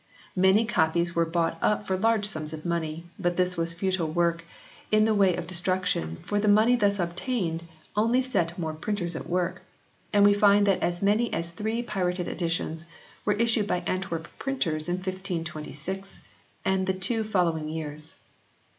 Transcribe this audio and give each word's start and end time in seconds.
Many 0.35 0.65
copies 0.65 1.13
were 1.13 1.27
bought 1.27 1.59
up 1.61 1.85
for 1.85 1.95
large 1.95 2.25
sums 2.25 2.53
of 2.53 2.65
money, 2.65 3.03
but 3.19 3.37
this 3.37 3.55
was 3.55 3.75
futile 3.75 4.07
work 4.09 4.43
in 4.91 5.05
the 5.05 5.13
way 5.13 5.35
of 5.35 5.45
destruction 5.45 6.17
for 6.25 6.39
the 6.39 6.47
money 6.47 6.75
thus 6.75 6.97
obtained 6.97 7.61
only 7.95 8.19
set 8.23 8.57
more 8.57 8.73
printers 8.73 9.15
at 9.15 9.29
work, 9.29 9.61
and 10.11 10.25
we 10.25 10.33
find 10.33 10.65
that 10.65 10.81
as 10.81 11.03
many 11.03 11.31
as 11.31 11.51
three 11.51 11.83
pirated 11.83 12.27
editions 12.27 12.85
were 13.25 13.33
issued 13.33 13.67
by 13.67 13.81
Antwerp 13.81 14.27
printers 14.39 14.89
in 14.89 14.95
1526 14.95 16.19
and 16.65 16.87
the 16.87 16.95
two 16.95 17.23
following 17.23 17.69
years. 17.69 18.15